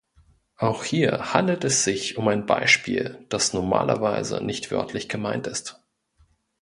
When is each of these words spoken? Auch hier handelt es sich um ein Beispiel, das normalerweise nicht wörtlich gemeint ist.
Auch 0.57 0.83
hier 0.83 1.31
handelt 1.35 1.63
es 1.63 1.83
sich 1.83 2.17
um 2.17 2.27
ein 2.27 2.47
Beispiel, 2.47 3.23
das 3.29 3.53
normalerweise 3.53 4.43
nicht 4.43 4.71
wörtlich 4.71 5.07
gemeint 5.09 5.45
ist. 5.45 5.79